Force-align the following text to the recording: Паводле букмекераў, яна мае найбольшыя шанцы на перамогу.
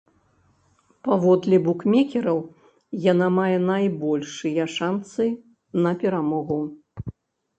Паводле 1.07 1.57
букмекераў, 1.65 2.39
яна 3.11 3.27
мае 3.39 3.57
найбольшыя 3.71 4.63
шанцы 4.77 5.23
на 5.87 5.91
перамогу. 6.05 6.57